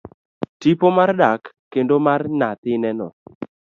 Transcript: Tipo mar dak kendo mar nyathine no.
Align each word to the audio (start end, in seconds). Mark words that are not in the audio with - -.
Tipo 0.61 0.87
mar 0.97 1.11
dak 1.21 1.41
kendo 1.73 1.95
mar 2.05 2.21
nyathine 2.39 2.91
no. 2.99 3.07